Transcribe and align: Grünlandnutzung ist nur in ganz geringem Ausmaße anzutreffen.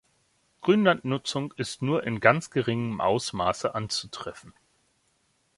Grünlandnutzung 0.61 1.53
ist 1.57 1.83
nur 1.83 2.03
in 2.05 2.19
ganz 2.19 2.49
geringem 2.49 2.99
Ausmaße 3.01 3.75
anzutreffen. 3.75 4.51